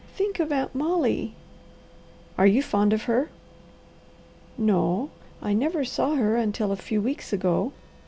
[0.15, 1.35] "Think of Aunt Molly!"
[2.35, 3.29] "Are you fond of her?"
[4.57, 5.11] "No.
[5.43, 7.71] I never saw her until a few weeks ago.